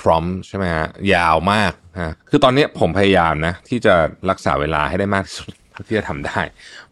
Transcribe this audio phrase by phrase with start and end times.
[0.00, 3.94] prompt ใช่ไหมฮะยาวมากฮะคือตอนนี้ผมพยายามนะ ที่จะ
[4.30, 6.40] รักษาเวลาให้ได้มากที่สุดเท่าที่จะทำได้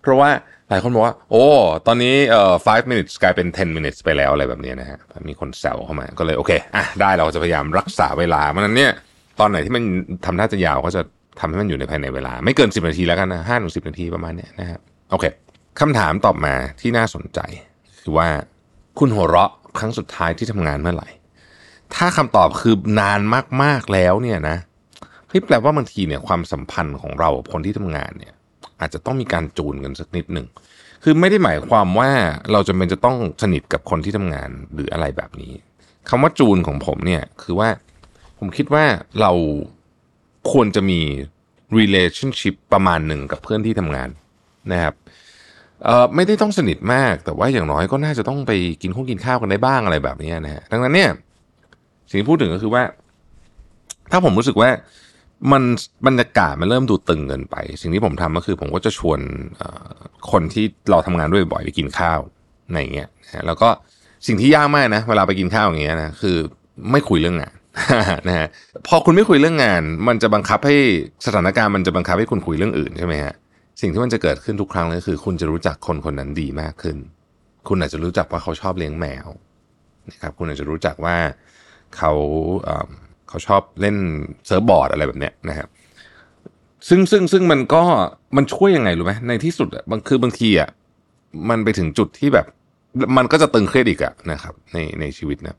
[0.00, 0.30] เพราะว่า
[0.68, 1.46] หลายคนบอกว่า โอ้
[1.86, 8.92] ตอนนี้เอ่อ5 minutes กลายเป็น 10 minutes ไปแล้วอะไรแบบนี้นะฮะมีคนแซวเข้ามาก็เลยโอเคอะได้เราจะพยายามรักษาเวลามันนั้นเนี่ย
[9.40, 9.84] ตอนไหนที่มัน
[10.24, 11.02] ทำท่าจะยาวก็จะ
[11.40, 14.78] ทำให้มันอยู่ในภายในเวลา ไม่เกิน 10 นาทีแล้วกันนะห้าถึงสินาทีประมาณเนี้ยนะฮะ
[15.10, 15.24] โอเค
[15.80, 17.40] คำถามตอบมาที่น่าสนใจ
[18.00, 18.28] คือว่า
[18.98, 21.08] คุณหัวเราะครั้งสุดท้ายที่ทำงานเมื่อไหร่
[21.98, 23.20] ถ้าคำตอบคือนาน
[23.62, 24.56] มากๆแล้วเนี่ยนะ
[25.28, 28.34] เฮ้ยแปลว่าบางทีเนี่ยความสัมพันธ์ของเราคนที่ทำงานเนี่ย
[28.80, 30.46] อาจจะต้องมีการจูนกันสักนิดหนึ่ง
[31.04, 32.10] คือไม่ได้หมายความว่า
[32.52, 35.52] เราจะเป็นจะต้องสนิทกับคนที่ทำงานหรืออะไรแบบนี้
[36.08, 37.68] คำว่าจูนของผมเนี่ยคือว่า
[38.38, 38.84] ผมคิดว่า
[39.20, 39.32] เรา
[40.52, 41.00] ควรจะมี
[41.78, 44.08] relationship ประมาณหนึ่งกับเพื่อนที่ทำงาน
[44.72, 44.94] นะครับ
[45.84, 48.52] เอ่อไม่ได้ต้องสนิทมาก แต่ว่าอย่างน้อยก็น่าจะต้องไป
[48.82, 51.10] กินข้าวกินข้าวกันได้บ้างอะไรแบบนี้นะฮะดังนั้นเนี่ย
[52.08, 52.82] สิ่งที่พูดถึงก็คือว่า
[54.10, 54.70] ถ้าผมรู้สึกว่า
[55.52, 55.62] มัน
[56.06, 59.20] บรรยากาศมันเริ่มดูตึงเกินไป สิ่งที่ผมทำก็คือ ผมก็จะชวน
[60.30, 62.20] คนที่เราทำงานด้วยบ่อยไปกินข้าว
[62.72, 63.68] ในอย่างเงี้ยนะแล้วก็
[64.26, 66.36] สิ่งที่ยากมากนะเวลาไปกินข้าวอย่างเงี้ยนะคือ
[66.90, 67.54] ไม่คุยเรื่องงาน
[68.28, 68.48] นะฮะ
[68.86, 70.76] พอคุณไม่คุยเรื่องงาน มันจะบังคับให้
[71.26, 73.34] สถานการณ์มันจะบังคับให้คุณคุยเรื่องอื่นใช่ไหมฮะ
[73.80, 76.96] สิ่งที่มันจะเกิดขึ้นทุกครั้งเลยคือ คุณจะรู้จักคนคนนั้นดีมากขึ้น
[77.68, 79.26] คุณอาจจะรู้จักว่าเขาชอบเลี้ยงแมว
[80.10, 81.16] นะครับคุณอาจจะรู้จักว่า
[81.96, 82.12] เขา
[83.28, 83.96] เขาชอบเล่น
[84.46, 85.68] เซิร์ฟบอร์ดอะไรแบบเนี้ยนะครับ
[86.88, 87.82] ซึ่งซึ่งซึ่งมันก็
[88.36, 90.68] มันช่วยยังไงรู้ไหมในที่สุดอะบางคือบางทีอะ
[91.50, 92.46] มันไปถึงจุดที่แบบ
[93.16, 95.56] มันก็จะตึงเครียดอีกอะนะครับ ในในชีวิตนะ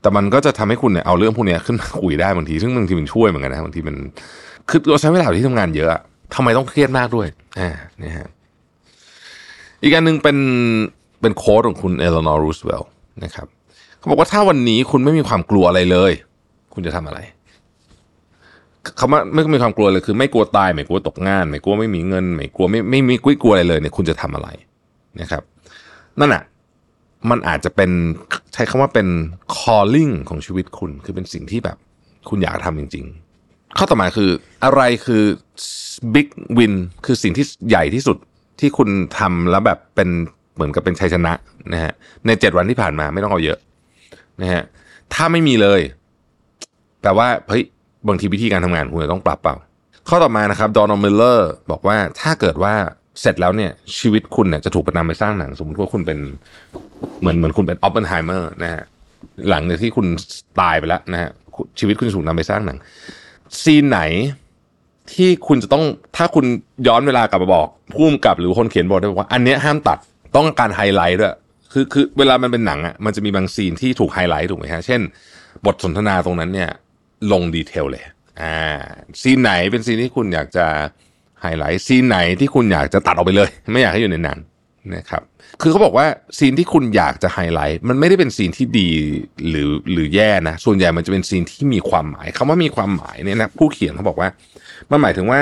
[0.00, 3.96] แต่มันก็จะทำให้คุณเนี่ยเอาเรื่องพวกนี้ขึ้นมาคุยได้บางทีซึ่งบางทีมันช่วยเหมือนกันนะบางทีมัน
[4.68, 6.00] คือเราใช้เวลาที่ทำงานเยอะอะ
[6.34, 7.26] ทำไมต้องเครียดมากด้วย
[7.60, 7.70] อ่า
[8.02, 8.28] นะฮะ
[9.82, 10.38] อีกอันหนึ่งเป็น
[11.20, 12.90] เป็น quote ของคุณเอเลนอร์รูสเวลล์
[13.24, 13.46] นะครับ
[13.98, 16.12] เขาบอกว่าถ้าวันนี้คุณไม่มีความกลัวอะไรเลย
[16.74, 17.20] คุณจะทำอะไร
[18.98, 24.48] คำว่าไม่มีความกลัวเลยคือ ไม่กลัวตายไม่กลัวตกงาน ไม่กลัวไม่มีเงิน ไม่กลัวไม่ไม่มีกุ้ยกลัวอะไรเลยเนี่ยคุณจะทำอะไร
[25.20, 25.42] นะครับ
[26.20, 26.42] นั่นอะ
[27.30, 27.90] มันอาจจะเป็น
[28.52, 29.08] ใช้คำว่าเป็น
[29.56, 31.76] calling ของชีวิตคุณ คือเป็นสิ่งที่แบบ
[32.28, 33.04] คุณอยากทำจริง
[33.40, 34.30] ๆ ข้อต่อมาคือ
[34.64, 35.22] อะไรคือ
[36.14, 36.28] big
[36.58, 36.74] win
[37.04, 38.16] คือสิ่งที่ใหญ่ที่สุด
[38.60, 40.08] ที่คุณทำแล้วแบบเป็น
[40.54, 41.32] เหมือนกับเป็นชัยชนะ
[41.72, 41.92] นะฮะ
[42.26, 43.58] ในเจ็ดวันที่ผ่านมาไม่ต้องเอาเยอะ
[44.40, 44.62] นะฮะ
[45.14, 45.80] ถ้าไม่มีเลย
[47.02, 47.64] แปลว่าเฮ้ย
[48.08, 49.56] บางทีวิธีการทำงานคุณจะต้องปรับเปล่า
[50.08, 52.74] ข้อต่อมานะครับดอนอมิลเลอร์บอกว่าถ้าเกิดว่า
[53.20, 56.18] เสร็จแล้วเนี่ย ชีวิตคุณเนี่ยจะถูกนำไปสร้างหนัง สมมติว่าคุณเป็น
[57.20, 58.82] เหมือนเหมือนคุณเป็นออปเปนไฮเมอร์นะฮะ
[59.50, 60.06] หลังจากที่คุณ
[60.60, 61.30] ตายไปแล้วนะฮะ
[61.78, 62.78] ชีวิตคุณถูกนำไปสร้างหนัง
[63.62, 64.00] ซีนไหน
[65.12, 65.84] ที่คุณจะต้อง
[66.16, 66.44] ถ้าคุณ
[66.86, 69.98] ย้อนเวลากลับมาบอกผู้กำกับหรือคนเขียนบทได้บอกว่า อันเนี้ยห้ามตัด
[70.36, 71.34] ต้องการไฮไลท์ด้วย
[71.74, 75.00] คือคือเวลามันเป็นหนังอะมันจะมีบางซีนที่ถูกไฮไลท์ถูกไหมฮะเช่น
[75.66, 76.70] บทสนทนาตรงนั้นเนี่ย
[77.32, 78.04] ลง detail เลย
[78.40, 78.56] อ่า
[79.22, 80.66] ซีนไหนเป็นซีนที่คุณอยากจะ
[81.40, 84.38] ไฮไลท์ซีนไหนที่คุณอยากจะตัดออกไปเลย ไม่อยากให้อยู่ในหนัง
[84.94, 85.22] นะครับ
[85.60, 86.06] คือเขาบอกว่า
[86.38, 88.90] ซีนที่คุณอยากจะไฮไลท์มันไม่ได้เป็นซีนที่ดี
[89.48, 94.28] หรือหรือแย่นะ ส่วนใหญ่มันจะเป็นซีนที่มีความหมายคำว่ามีความหมายเนี่ยนะผู้เขียนเขาบอกว่า
[94.90, 95.40] มันหมายถึงว่า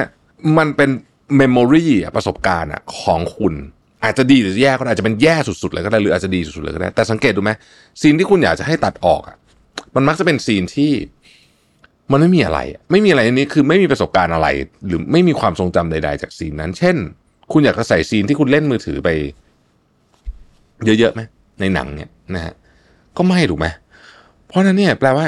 [0.58, 0.90] มันเป็น
[1.36, 1.86] memory
[2.16, 2.70] ประสบการณ์
[3.00, 3.54] ของคุณ
[4.04, 7.50] อาจจะดีหรือแย่ก็อาจจะเป็นแย่สุดๆเลยก็ได้หรืออาจจะดีสุดๆเลยก็ได้ แต่สังเกตดูไหม
[8.00, 9.36] ซีนที่คุณอยากจะให้ตัดออกอะ
[9.94, 10.92] มันมักจะเป็นซีนที่
[12.12, 12.58] มันไม่มีอะไร
[12.90, 14.48] ไม่มีอะไรในนี้คือไม่มีประสบการณ์อะไร
[14.86, 16.96] หรือไม่มีความทรงจำใด ๆ จากซีนนั้น เช่น
[17.52, 19.08] คุณอยากจะใส่ซีนที่คุณเล่นมือถือไป
[20.84, 21.20] เยอะๆไหม
[21.60, 22.54] ในหนังเนี่ยนะฮะ
[23.16, 23.66] ก็ไม่ถูกไหม
[24.46, 25.26] เพราะนั้นเนี่ยแปลว่า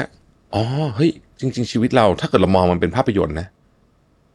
[0.53, 0.63] อ๋อ
[0.95, 3.47] เฮ้ยจริง ๆ ชีวิตเราถ้าเกิดเรามองมันเป็นภาพยนตร์นะ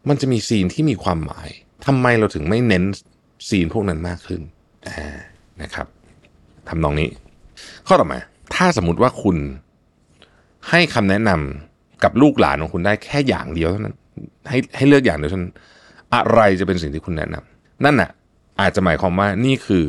[0.09, 1.49] มันจะมีซีนที่มีความหมาย
[1.87, 2.85] ทำไมเราถึงไม่เน้น
[3.49, 4.41] ซีนพวกนั้นมากขึ้น
[5.63, 5.87] นะครับ
[6.69, 7.09] ทำนองนี้
[7.87, 8.19] ข้อต่อมา
[8.55, 9.37] ถ้าสมมติว่าคุณ
[10.71, 13.97] ให้คำแนะนำกับลูกหลานของคุณได้แค่อย่างเดียวเท่านั้น
[14.49, 15.55] ให้ให้เลือกอย่างเดียวเท่านั้น
[16.15, 18.11] อะไรจะเป็นสิ่งที่คุณแนะนำนั่นน่ะ
[18.61, 19.85] อาจจะหมายความว่านี่คือ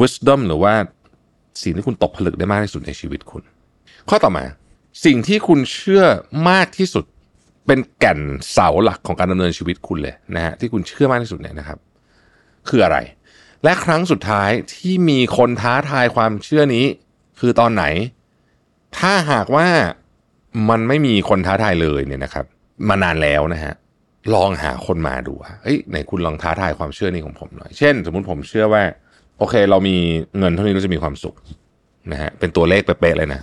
[0.00, 0.74] wisdom หรือว่า
[1.62, 3.42] สิ่งที่คุณตกผลึกได้มากที่สุดในชีวิตคุณ
[4.08, 4.44] ข้อต่อมา
[5.04, 6.04] สิ่งที่คุณเชื่อ
[6.50, 7.04] มากที่สุด
[7.66, 8.20] เป็นแก่น
[8.52, 11.78] เสาหลักของการดำเนินชีวิตคุณเลยนะฮะที่คุณเชื่อมากที่สุดเนี่ยนะครับ
[12.70, 12.98] คืออะไร
[13.64, 16.84] และครั้งสุดท้ายที่มีคนท้าทายความเชื่อนี้
[17.40, 17.84] คือตอนไหน
[18.98, 19.66] ถ้าหากว่า
[20.70, 22.44] มันไม่มีคนท้าทายเลยเนี่ยนะครับ
[22.88, 23.74] มานานแล้วนะฮะ
[24.34, 28.82] ลองหาคนมาดูเฮ้ยไหนคุณลองท้าทายความเชื่อนี้ของผมหน่อย เช่น สมมุติผมเชื่อว่า
[29.38, 29.96] โอเค เรามี
[30.38, 31.34] เงินเท่านี้เราจะมีความสุข
[32.12, 33.40] นะฮะเป็นตัวเลขเป๊ะๆเลยนะ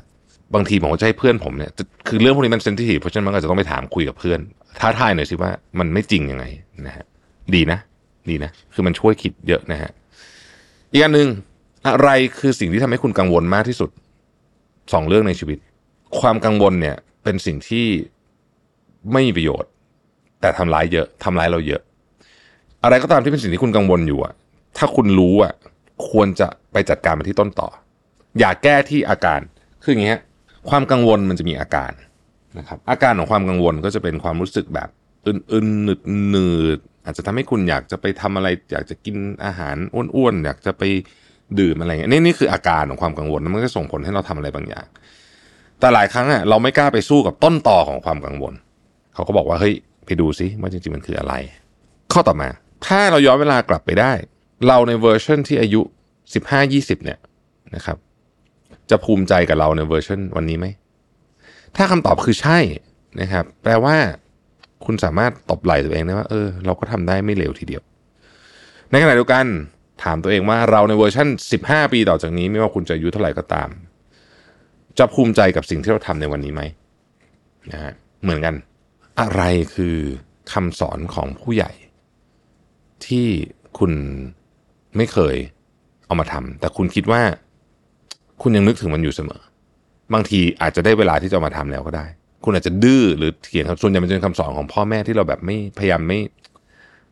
[0.53, 1.71] บางทีผมก็จะให้เพื่อนผมเนี่ย
[2.07, 4.39] คือเรื่องพวกนี้มันเซนซิทีฟเพราะฉะนั้นมันก็จะต้องไปถามคุยกับเพื่อน
[4.79, 6.45] ท้าทายหน่อยสิว่ามันไม่จริงยังไง
[6.87, 7.05] นะฮะ
[7.53, 7.79] ดีนะ
[8.29, 9.91] ดีนะ คือมันช่วยคิดเยอะนะฮะ
[10.91, 11.27] อีกอันหนึ่ง
[11.87, 13.89] อะไรคือสิ่งที่ทำให้คุณกังวลมากที่สุด
[14.93, 15.57] สองเรื่องในชีวิต
[16.19, 17.85] ความกังวลเนี่ย เป็นสิ่งที่
[19.11, 19.69] ไม่มีประโยชน์
[20.41, 21.81] แต่ทำร้ายเยอะทำร้ายเราเยอะ
[22.83, 24.33] อะไรก็ตามที่เป็นสิ่งที่คุณกังวลอยู่อะ
[24.77, 25.53] ถ้าคุณรู้อะ
[26.09, 27.69] ควรจะไปจัดการมาที่ต้นต่อ
[28.39, 29.39] อย่าแก้ที่อาการ
[29.83, 30.19] คืออย่างเงี้ย
[30.69, 31.91] ความกังวลมันจะมีอาการ
[32.57, 34.89] นะครับ อาการของความกังวลก็จะเป็นความรู้สึกแบบ
[35.25, 39.15] อึนๆหนืดหนืด อาจจะทำให้คุณอยากจะไปทำอะไร อยากจะกิน
[39.45, 39.75] อาหาร
[40.15, 40.83] อ้วนๆอยากจะไป
[41.59, 44.85] ดื่มอะไรเงี้ยนี่นี่คืออาการของความกังวลมันก็ส่งผลให้เราทำอะไรบางอย่าง
[45.79, 48.53] แต่หลายครั้งอะเราไม่กล้าไปสู้กับต้นต่อของความกังวล
[49.13, 49.73] เขาก็บอกว่าเฮ้ย
[50.05, 51.33] ไปดูซิว่าจริงๆมันคืออะไร
[52.13, 52.49] ข้อต่อมา
[52.87, 54.11] ถ้าเราย้อนเวลากลับไปได้
[54.67, 55.81] เราในเวอร์ชันที่อายุ
[56.43, 57.19] 15-20 เนี่ย
[57.75, 57.97] นะครับ
[58.89, 60.65] จะภูมิใจกับเราในเวอร์ชันวันนี้ไหม
[61.75, 62.59] ถ้าคำตอบคือใช่
[63.21, 63.95] นะครับ แปลว่า
[64.85, 67.81] คุณสามารถตบไหล่ตัวเองได้ว่าเออเราก็ทำได้ไม่เลวทีเดียว
[68.91, 69.45] ในขณะเดียวกัน
[70.03, 71.27] ถามตัวเองว่าเราในเวอร์ชัน
[71.61, 73.69] 15 ปีต่อจากนี้ไม่ว่าคุณจะอายุเท่าไหร่ก็ตาม
[74.97, 76.61] จะภูมิใจกับสิ่งที่เราทำในวันนี้ไหม
[77.71, 77.93] นะฮะ
[78.23, 78.55] เหมือนกัน
[79.19, 79.41] อะไร
[79.75, 79.97] คือ
[80.51, 81.71] คำสอนของผู้ใหญ่
[83.05, 83.27] ที่
[83.79, 83.91] คุณ
[84.97, 85.35] ไม่เคย
[86.05, 87.21] เอามาทำแต่คุณคิดว่า
[88.41, 89.41] คุณยังนึกถึงมันอยู่เสมอ
[90.13, 92.05] บางทีอาจจะได้เวลาที่จะมาทำแล้วก็ได้
[92.45, 96.19] คุณอาจจะดื้อหรือเถียงส่วนใหญ่มันจะเป็นคำสอนของพ่อแม่ที่เราแบบไม่พยายามไม่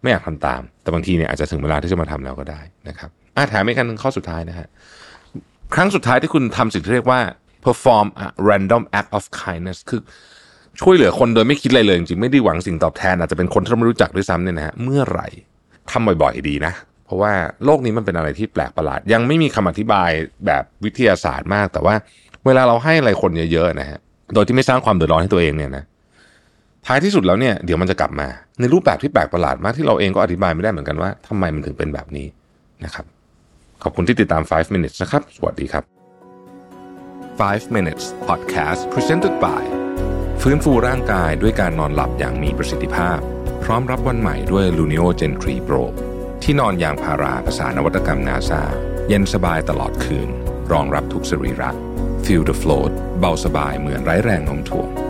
[0.01, 4.68] ไม่อยากทำตาม แต่บางทีเนี่ยอาจจะถึงเวลาที่จะมาทำแล้วก็ได้นะครับอาถามอีกคันหนึ่งข้อสุดท้ายนะฮะ
[5.74, 7.19] ครั้งสุดท้ายที่คุณทำสิ่งที่เรียกว่า
[7.65, 10.01] perform a random act of kindness คือ
[10.81, 15.27] ช่วยเหลือคนโดยไม่คิดอะไรเลยจริงๆไม่ได้หวังสิ่งตอบแทนอาจจะเป็นคนที่เราไม่รู้จักด้วยซ้ำเนี่ยนะฮะเมื่อไหร่
[15.91, 16.74] ทำบ่อยๆดีนะ
[17.06, 17.31] เพราะว่า
[17.65, 20.09] โลกนี้มันเป็นอะไรที่แปลกประหลาด ยังไม่มีคำอธิบาย
[20.45, 21.95] แบบวิทยาศาสตร์มาก แต่ว่า
[22.45, 24.00] เวลาเราให้อะไรคนเยอะๆนะฮะ
[24.33, 25.83] โดยที่ไม่สร้างความเดือดร้อนให้ตัวเองเนี่ยนะ
[26.85, 28.27] ท้ายที่สุดแล้วเนี่ยเดี๋ยวมันจะกลับมา
[28.59, 32.27] ในรูปแบบที่แปลกประหลาดมากที่เราเองก็อธิบายไม่ได้เหมือนกันว่าทำไมมันถึงเป็นแบบนี้
[32.85, 33.06] นะครับ
[33.83, 35.83] ขอบคุณที่ติดตาม 5 minutes นะครับ สวัสดีครับ
[37.39, 39.63] 5 minutes podcast presented by
[40.41, 43.19] ฟื้นฟูร่างกายด้วยการนอนหลับอย่างมีประสิทธิภาพ
[43.63, 45.83] พร้อมรับวันใหม่ด้วย Luno Gen 3 Pro
[46.44, 48.62] ที่นอนยางพาราภาษานวัตกรรมนาซา
[49.07, 50.30] เย็นสบายตลอดคืน
[50.71, 51.93] รองรับทุกสรีระ
[52.25, 55.03] Feel the float เบาสบายเหมือนไร้แรงโน้มถ่วง